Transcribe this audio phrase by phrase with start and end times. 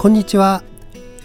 [0.00, 0.62] こんにちは。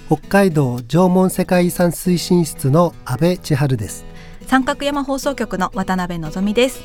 [0.07, 4.05] 北海道縄文世界遺産推進室の阿部千春です。
[4.47, 6.81] 三角山放送局の渡辺のぞみです。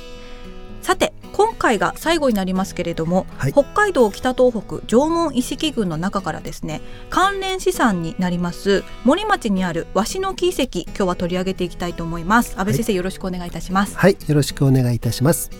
[0.82, 6.80] さて今回が最後になりますけれども、はい、北海道北東北縄文遺跡群の中からですね
[7.10, 12.54] 関連資産になります森町にある鷲の木遺跡今日は取り上げていきたいと思います。
[12.56, 13.98] 安倍先生、はい、よろしくお願いいたします。
[13.98, 15.50] はいよろしくお願いいたします。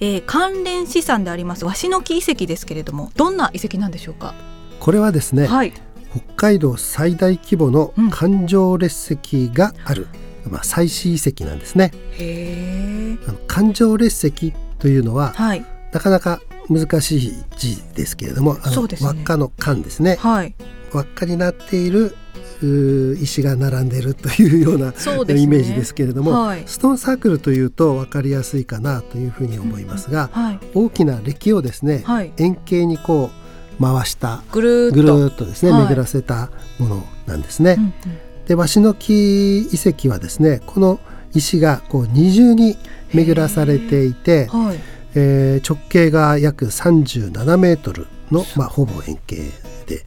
[0.00, 4.34] えー、関連資産であります鷲の木遺跡ですけれどもどんな遺跡なんでしょうか？
[4.80, 5.72] これはですね、はい、
[6.10, 10.08] 北海道最大規模の環状列石がある、
[10.46, 11.92] うん、まあ、祭祀遺跡なんですね。
[13.46, 20.54] 環状列石というのは、はい、なかなか難しい字ですけれどもあの、ね、輪っかの間ですね、はい、
[20.92, 22.14] 輪っかになっている
[23.20, 24.94] 石が並んでいるというような、ね、
[25.40, 33.47] イメージですけれども、はい、ストーンサークルというと分かりやすいかなというふうに思いますが、うんはい、大きな歴をですね、はい、円形にこう
[33.80, 35.44] 回したぐるっと。
[35.44, 37.76] ですね、巡らせたものなんですね。
[37.78, 37.92] うんうん、
[38.46, 41.00] で鷲の木遺跡はですねこの
[41.34, 42.76] 石がこう二重に
[43.12, 44.78] 巡らされていて、はい、
[45.14, 49.36] えー、直径が約37メートルの、まあ、ほぼ円形
[49.86, 50.04] で、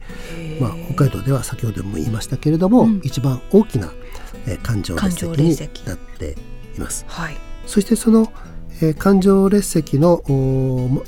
[0.60, 3.92] まあ、北海道では先ほども言いましたけれども、うん、一番大きな、
[4.46, 5.56] えー、環状列石に
[5.86, 6.36] なって
[6.76, 7.04] います。
[7.08, 8.32] はい、そしてその、
[8.80, 10.22] えー、環状列石の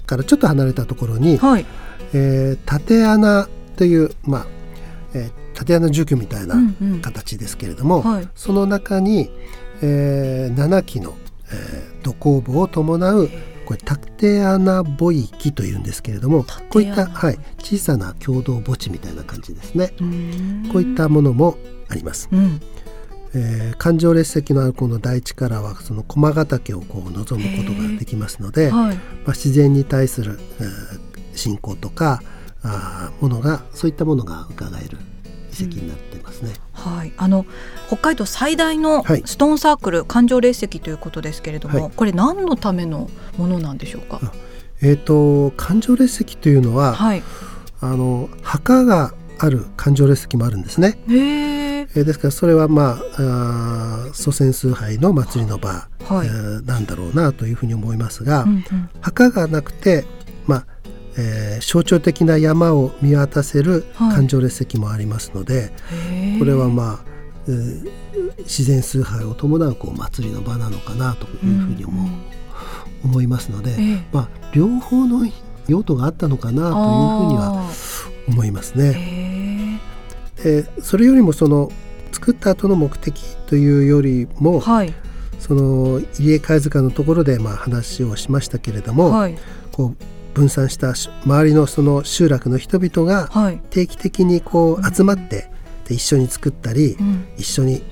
[0.07, 1.67] からちょっと離れたところに、はい、
[2.15, 4.47] えー、縦穴という、まあ
[5.15, 6.57] えー、縦穴住居みたいな
[7.03, 9.31] 形ですけれども、うんうんはい、その中に、
[9.83, 11.15] えー、7基の、
[11.53, 13.29] えー、土工部を伴う
[13.65, 19.95] これ縦穴墓域というんですけれどもこういった、はい、小さな共同墓地みたいな感じですね。
[20.71, 21.57] こういったものも
[21.89, 22.29] あります。
[22.31, 22.61] うん。
[23.37, 32.23] えー、環状列石のあるこの大地からはその駒ヶ岳をこう望むことができますので、はい、まあ、自然に対する、えー、信仰とか
[32.63, 34.99] あものがそういったものが伺える
[35.61, 36.53] 遺跡になってますね。
[36.87, 37.47] うん、はい、あの
[37.87, 44.21] 北海道最大のストーンサークル、はい、環状列石ということですけれども、はい、これ何のためのものなんでしょうか？
[44.83, 47.23] えっ、ー、と環状列石というのは、はい、
[47.81, 50.99] あの墓がある環状列石もあるんですね。
[51.09, 60.05] へえー、ですからそれはまああ祖先崇拝の祭りの場、はい、えー、なんだろうなというふうに思いますが、うんうん、墓がなくて
[60.47, 60.67] まあ
[61.17, 67.05] えー、象徴的な山を見渡せる環状列石もありますので、はい、これはまあ、
[67.49, 67.93] えー、
[68.39, 72.09] 自然崇拝を伴うこう祭りの場なのかなというふうにも、
[73.05, 75.27] うん、思いますので、えー、まあ、両方の
[75.69, 77.71] 用途があったのかなというふうには
[78.29, 79.81] 思いますね。
[80.43, 81.71] でそれよりもその
[82.13, 84.93] 作った後の目的というよりも、はい、
[85.39, 89.39] その入江貝塚のところでまあ話をしましたけれども、はい、
[89.73, 93.31] こう分散した周りのその集落の人々が
[93.71, 95.51] 定期的にこう集まって、
[95.89, 97.83] で一緒に作ったり、うん、一緒に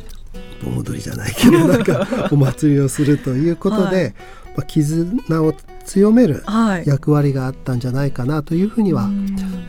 [0.65, 4.15] 盆踊りじゃないけど なんかお祭りをするということで、はい、ま
[4.59, 5.55] あ、絆を
[5.85, 6.45] 強める
[6.85, 9.13] 役割があったんじゃないかなというふうには、はい、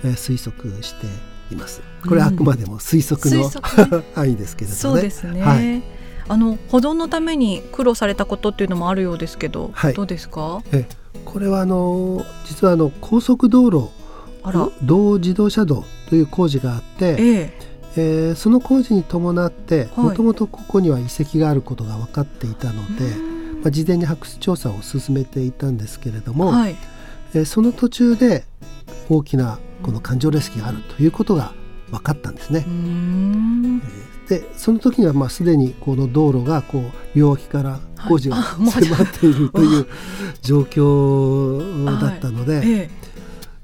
[0.03, 1.07] えー、推測して
[1.51, 1.81] います。
[2.07, 4.99] これはあくまでも推測の、うん、 範囲ですけれどもね。
[4.99, 5.83] そうですね、はい。
[6.29, 10.61] あの保存のために苦労されたことっていうのもあるようですけど、はい、どうですか？
[10.71, 10.87] え
[11.25, 13.89] これはあの実はあの高速道路
[14.83, 17.73] 道自動車道という工事があって、ええ。
[17.95, 23.03] えー、その工事に伴ってもともとここには遺跡があることが分かっていたので、
[23.61, 26.75] まあ、事前に発掘調査を進めていたんですけれども、はい、
[27.35, 28.45] えー、その途中で
[29.09, 31.53] 大きなこの環状列石があるということが
[31.93, 32.65] 分かったんですね。
[34.27, 38.69] でその時にはまあすでにこの道路がこう両脇から工事が迫っ
[39.19, 39.87] ているという
[40.41, 43.03] 状況だったので、はい、ええ。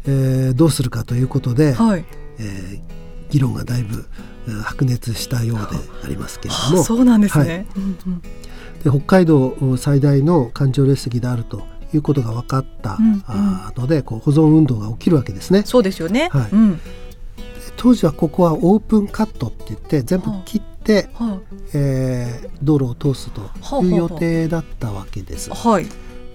[0.06, 2.06] ー、どうするかということで、はい、
[2.40, 2.82] えー、
[3.30, 4.06] 議論がだいぶ
[4.64, 5.66] 白熱したようで
[6.04, 6.84] ありますけれども。
[6.84, 8.12] そうなんですね、は
[8.82, 8.84] い。
[8.84, 13.22] で北海道最大の環状列石であるということが分かった、うんうん、
[13.76, 15.64] のでこう保存運動が起きるわけですね。
[15.66, 16.80] そうですよね、はい、うん、
[17.80, 23.42] 当時はここはオープンカットって言って全部切って、はあ、えー、道路を通すと
[23.82, 25.50] いう予定だったわけです。
[25.50, 25.86] はい。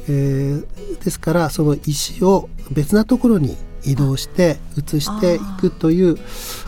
[0.09, 6.17] えー、ですからその石を別なところに移動して移していくという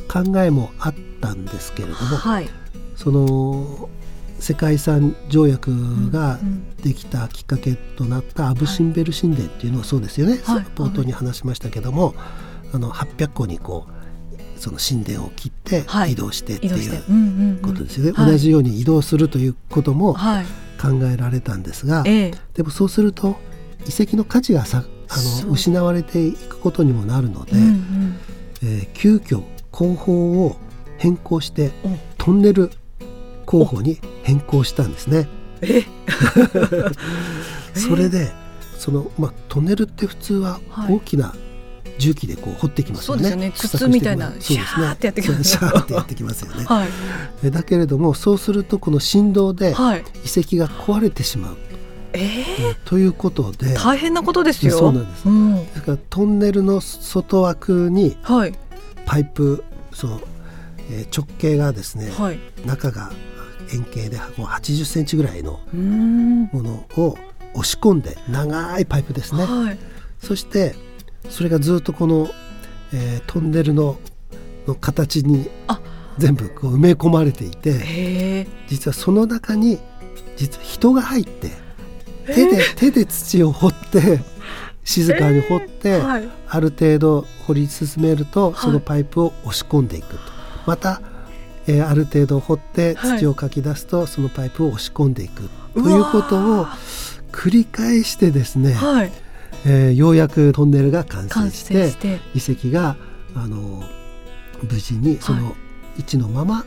[0.09, 2.49] 考えもあったんですけれども、はい、
[2.97, 3.89] その
[4.39, 5.71] 世界遺産条約
[6.11, 6.39] が
[6.83, 12.15] できたきっかけとなったアブ・シンベル神殿っていうのはそうですよね、はい、冒頭に話しましたけども、
[12.75, 13.96] あの800個にこう
[14.59, 20.21] その神殿を切って移動してっていうことですよね、同じように移動するということも考
[21.13, 23.37] えられたんですが、でもそうすると
[23.87, 28.19] 遺跡の価値がさあの失われていくことにもなるので、うんうん、
[28.63, 30.57] えー、急遽工法を
[30.99, 31.71] 変更して
[32.19, 32.71] トンネル
[33.45, 35.29] 候補に変更したんですね。
[37.75, 38.33] それで
[38.79, 41.35] その、まあ、トンネルって普通は大きな
[41.99, 43.23] 重機でこう掘ってきますよね。
[43.23, 43.79] そうですね。
[43.79, 45.45] 筒みたいなシャーってやってきます、ね。
[45.45, 46.65] シャーってやってきますよね。
[46.65, 46.87] は
[47.43, 51.57] い、だけれどもそうするとこの振動で遺跡が壊れてしまう。
[52.13, 54.79] えー、ということで大変なことですよ。
[54.79, 55.29] そうなんです。
[55.29, 58.17] うん、ですからトンネルの外枠に
[59.05, 60.21] パイプ、その、
[60.91, 63.11] えー、直径がですね、はい、中が
[63.73, 67.19] 円形で80センチぐらいのものを
[67.55, 69.79] 押し込んで長いパイプですね、はい、
[70.21, 70.75] そして
[71.31, 72.29] それがずっとこの、
[72.93, 73.99] えー、トンネルの
[74.67, 75.49] の形に
[76.19, 79.79] 全部こう埋め込まれていて実はその中に
[80.37, 81.51] 実は人が入って
[82.27, 84.21] 手で手で土を掘って
[84.83, 90.21] 静かに掘って、はい、ある程度掘り進めるとそのパイプを押し込んでいくと。
[90.67, 91.01] また
[91.69, 96.67] えー、ある程度掘って土をかき出すと、はい、そのパイプを押し込んでいくということを
[97.33, 99.13] 繰り返してですね、はい、
[99.65, 101.51] えー、ようやくトンネルが完成
[101.91, 102.97] して遺跡が
[103.35, 103.83] あの
[104.63, 105.55] 無事にその
[105.99, 106.65] 位置のまま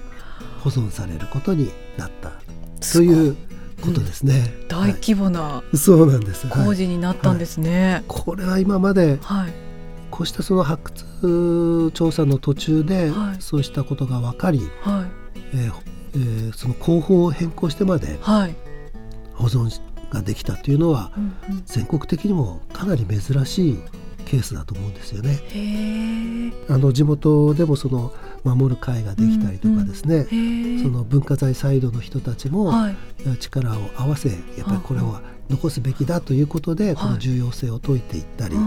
[0.59, 2.31] 保存されることになった。
[2.93, 3.35] という
[3.81, 4.53] ことですね。
[4.61, 6.47] うん、大規模な、はい、そうなんです。
[6.49, 8.03] 工事になったんですね。
[8.07, 9.53] これは今まで、はい。
[10.11, 15.73] こうしたその発掘調査の途中で、そうしたことが分かり、はい、えー
[16.13, 18.17] えー、その工法を変更してまで
[19.33, 19.69] 保存
[20.11, 21.11] ができたというのは、
[21.65, 23.79] 全国的にもかなり珍しい
[24.25, 26.53] ケースだと思うんですよね。
[26.69, 28.13] あの地元でもその
[28.43, 32.71] 守る会ができたりとかですね、うんうん、その文化財サイドの人たちも
[33.39, 38.61] 力を合わせやっぱりこれは残すべきだということで、この重要性を説いていったり、は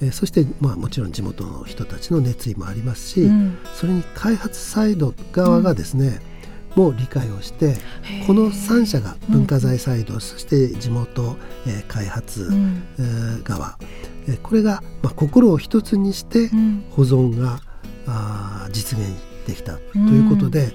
[0.00, 6.35] いえー、そして、まあ、もちろん地元の人たちの熱意もありますし、うん、それに開発サイド側がですね、うん、
[6.76, 7.74] もう理解をして
[8.26, 11.36] この3者が文化財サイド、うん、そして地元、
[11.66, 13.78] えー、開発、うん、えー、側、
[14.28, 16.48] えー、これが、まあ、心を一つにして
[16.90, 17.60] 保存が、
[18.06, 19.08] あ実現
[19.46, 19.78] できた。
[19.92, 20.74] ということで、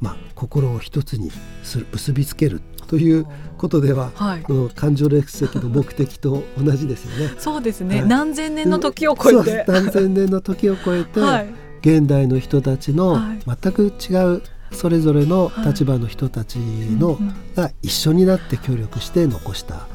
[0.00, 1.30] まあ、心を一つに
[1.62, 3.26] する結びつけるという
[3.58, 7.34] ことでは、はい、この感情列石の目的と同じですよね。
[7.38, 9.64] そうですね、はい、何千年の時を超えて。
[9.68, 11.48] 何千年の時を超えて、 はい、
[11.80, 14.42] 現代の人たちの全く違う
[14.72, 17.18] それぞれの立場の人たちの、
[17.54, 19.86] が一緒になって協力して残した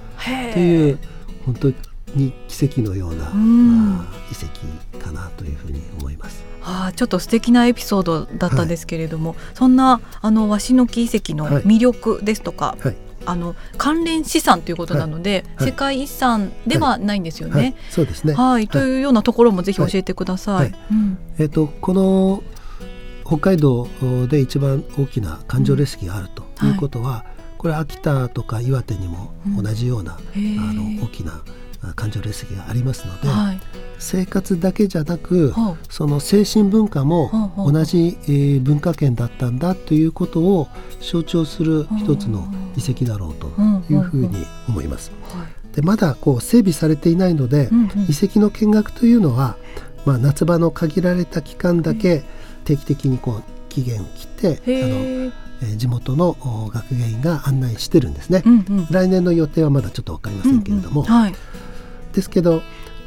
[0.54, 1.00] という
[1.46, 1.68] 本当
[2.16, 4.36] に奇跡のような、うん、遺
[4.92, 6.44] 跡かなというふうに思います。
[6.62, 12.96] ああちょっと素敵なエピソードだったんですけれども、はい、そんなあの鷲の木遺跡の魅力ですとか、はい、
[13.26, 17.76] あの関連資産ということなので、はい、世界遺産ではないんですよね。
[17.90, 18.34] そうですね。
[18.34, 20.74] はい、というようなところもぜひ教えてください。
[20.92, 22.44] うん、えっ、ー、とこの
[23.30, 23.88] 北海道
[24.28, 26.72] で一番大きな環状列石があるとい。
[26.72, 27.26] うことは、
[27.60, 29.32] これ秋田とか岩手にも
[29.62, 31.44] 同じような、うん、あの大きな
[31.96, 33.60] 環状列石がありますので、はい、
[34.00, 35.54] 生活だけじゃなく、
[35.90, 40.68] その精神文化も同じ、えー、文化圏だったんだということを
[41.00, 43.48] 象徴する一つの遺跡だろうと
[43.94, 45.12] いうふうに思います。
[45.76, 47.70] でまだこう整備されていないので、
[48.08, 49.56] 遺跡の見学というのは、
[50.06, 52.24] まあ、夏場の限られた期間だけ
[52.64, 56.36] 定期的にこう期限を切ってあのえ地元の
[56.74, 61.14] 学芸員が案内してるんですね、うんうん、来年の予定はまだちょっと分かりませんけれども、うんうん。
[61.14, 61.36] はい、
[62.14, 62.62] ですけど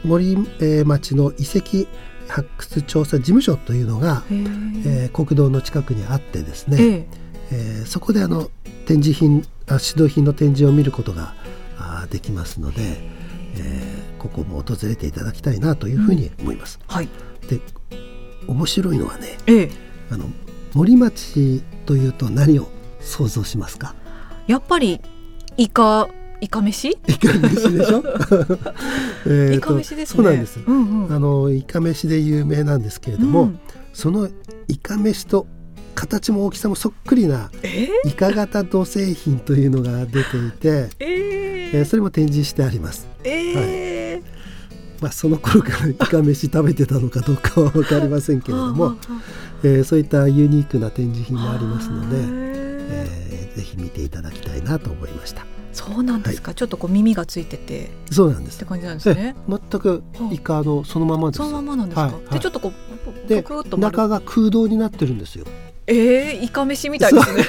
[0.05, 1.89] 森、えー、町の遺跡、
[2.29, 7.07] 発掘調査事務所というのが、えー、国道の近くにあってですね、えー、
[7.53, 8.51] えー、そこであの
[8.87, 11.35] 展示品あ指導品の展示を見ることが
[11.79, 12.83] あできますので、
[13.57, 16.81] えー、ここも訪れていただきたいなというふうに思います。
[16.89, 17.09] うん、はい、
[17.49, 17.61] で
[18.47, 19.71] 面白いのはね、えー、
[20.11, 20.27] あの
[20.75, 22.69] 森町というと何を
[23.01, 23.95] 想像しますか？
[24.47, 25.01] やっぱり
[25.57, 26.09] イカ
[26.41, 26.91] イカ飯？
[26.91, 28.03] イカ飯でしょ？
[29.29, 33.61] えイカ飯です、ね、そうなんです、うんうん、あのイカ飯で有名なんですけれども、うん、
[33.93, 34.29] その
[34.67, 35.47] イカ飯と
[35.95, 37.51] 形も大きさもそっくりな
[38.07, 43.07] イカ型土製品というのが出ていて、 えー、えー、それも展示してあります。
[43.25, 43.55] えー、
[43.87, 43.92] はい
[45.03, 48.97] まあ、その頃からイカ飯食べてたのかどうかは分かりませんけれども
[49.65, 55.47] えー、そういったユニークな展示品もありますので、えー、ぜひ見ていただきたいなと思いました。
[55.73, 57.91] そうなんですか、はい、ちょっとこう耳がついてて。
[58.11, 58.57] そうなんです。
[58.57, 59.37] って感じなんですね。
[59.49, 61.39] 全くイカのそのままです。
[61.39, 62.73] そのままなんですか、はい、でちょっとこ
[63.25, 63.45] うで
[63.77, 65.47] 中が空洞になってるんですよ
[65.93, 67.45] えー、イカ飯みたいですね。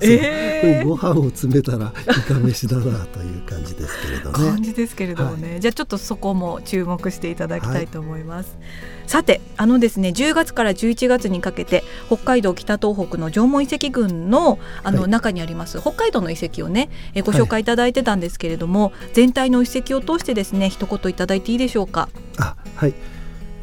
[0.00, 4.50] えー、ご飯を詰めたらイカ飯だなという感じですけれどね。
[4.50, 8.56] 感じですけれどもね、はい、じゃあちょっとそこも注目していただきたいと思います。
[8.60, 8.66] は
[9.06, 22.08] い、さてあのですね10月から11月にかけて北海道北東北の縄文遺跡群のあの、中にあります北海道の遺跡をねえご紹介いただいてたんですけれども、全体の遺跡を通してですね一言いただいていいでしょうか？
[22.38, 22.94] あはい、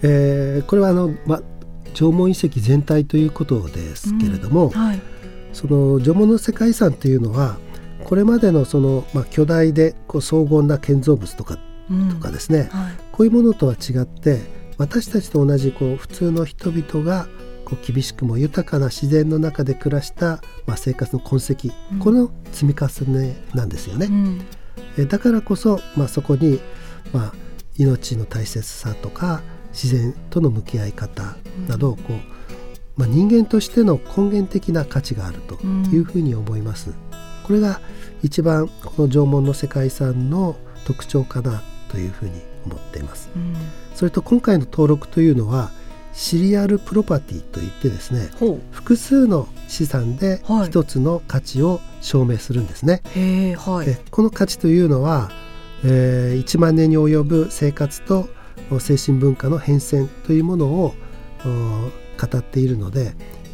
[0.02, 1.42] えー、これはあのま
[1.94, 5.02] 縄文遺跡全体ということですけれども、うんはい、
[5.54, 7.58] その縄文の世界遺産というのは
[8.04, 14.42] これまでのその、まあ、巨大でこう荘厳な建造物とか,、とかですね、はい、こういうものとは違って
[14.78, 17.28] 私たちと同じこう普通の人々が
[17.66, 24.06] こう厳しくも豊かな自然の中で暮らした、まあ、生活の痕跡、うん、この積み重ねなんですよね。
[24.06, 24.42] うん、
[24.98, 26.62] えだからこそ、まあ、そこに、
[27.12, 27.34] まあ、
[27.78, 29.42] 命の大切さとか
[29.82, 31.36] 自然との向き合い方
[31.68, 32.14] などこう、
[32.96, 36.94] まあ、人間としての根源的な価値があるというふうに思います。
[37.44, 37.80] これが
[38.24, 43.30] 一番この縄文の世界遺産の特徴かなというふうに思っています。
[43.94, 45.70] それと今回の登録というのは
[46.12, 48.32] シリアルプロパティといってですね
[48.72, 53.04] 複数の資産で一つの価値を証明するんですね。
[53.56, 55.30] はい、この価値というのは、
[55.86, 58.28] えー、1万年に及ぶ生活と
[58.80, 60.94] 精神文化の変遷というものを
[61.44, 63.14] 語っているので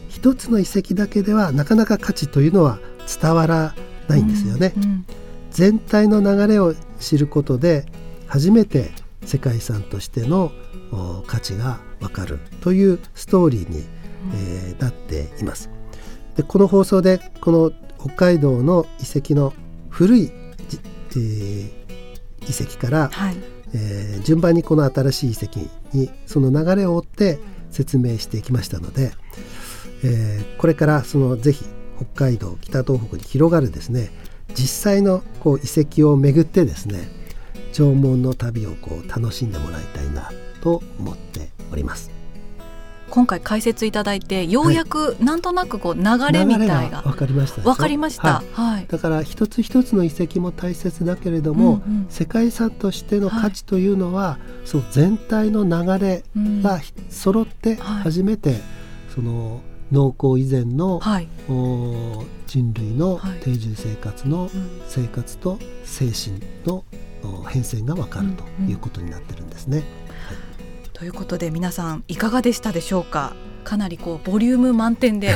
[0.10, 2.80] 一つの遺跡だけではなかなか価値というのは
[3.22, 3.76] 伝わら
[4.08, 4.74] ないんですよね。
[4.78, 5.06] うんうん、
[5.52, 7.86] 全体の流れを知ることで
[8.28, 8.92] 初めて
[9.26, 10.52] 世界遺産としての
[11.28, 13.84] 価値がわかるというストーリーに、
[14.34, 15.70] えー、なっています。
[16.36, 19.54] でこの放送でこの北海道の遺跡の
[19.90, 20.32] 古い、
[21.12, 21.70] えー、
[22.42, 23.36] 遺跡から、はい
[23.74, 25.60] えー、順番にこの新しい遺跡
[25.94, 27.40] にその流れを追って
[27.72, 29.12] 説明してきましたので、
[30.04, 31.66] えー、これからそのぜひ
[31.98, 34.12] 北海道北東北に広がるですね
[34.56, 37.08] 実際のこう遺跡を巡ってですね
[37.74, 42.23] 縄文の旅をこう楽しんでもらいたいなと思っております。
[43.14, 46.02] 今回解説いただいてようやくなんとなくこう流
[46.32, 47.62] れみたいが分かりました。
[47.62, 58.64] 分かりました、はい、だから一つ一つの遺跡も大切だけれども、うんうん、世界遺産としての価値というのは、はい、その全体の流れが揃って初めて、うんはい、
[59.14, 61.30] その農耕以前の、はい、
[62.48, 64.50] 人類の定住生活の
[64.88, 66.84] 生活と精神の
[67.48, 69.78] 変遷が分かるということになってるんですね。
[69.78, 70.03] うんうん
[71.04, 73.36] ということで皆さんいかがでしたでしょうか？
[73.66, 75.36] かなりこうボリューム満点で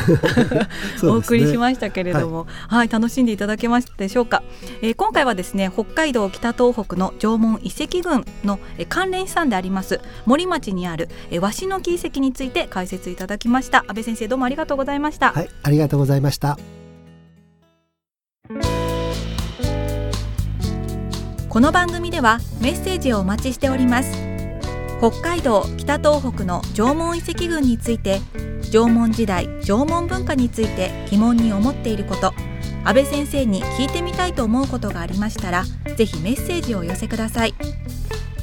[1.04, 4.44] お送りしましたけれども、ねはい、はい、楽しんでいただけましたでしょうか、
[4.82, 13.80] えー、今回はですね北海道北東北の縄文遺跡群の、えー、関連資産であります森町にある、えー、鷲の木遺跡について解説いただきました。
[13.88, 15.32] 安倍先生どうもありがとうございました。
[15.34, 16.58] はいありがとうございました。
[21.50, 24.27] この番組ではメッセージをお待ちしております
[25.00, 28.20] 北海道北東北の縄文遺跡群について
[28.72, 32.34] 縄文時代縄文文化について疑問に思っていること
[32.84, 35.64] 安倍先生に聞いてみたいと思うことがありましたら
[35.96, 37.54] ぜひメッセージを寄せください。